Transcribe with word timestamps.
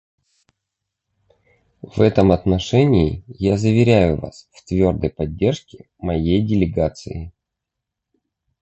В 1.83 2.01
этом 2.01 2.31
отношении 2.31 3.23
я 3.27 3.55
заверяю 3.55 4.19
Вас 4.19 4.49
в 4.51 4.65
твердой 4.65 5.11
поддержке 5.11 5.91
моей 5.99 6.41
делегации. 6.43 7.31